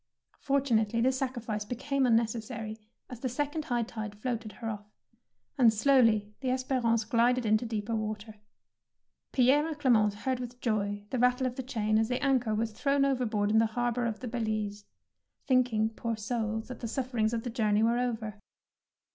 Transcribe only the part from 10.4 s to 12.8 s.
joy the rattle of the chain as the anchor was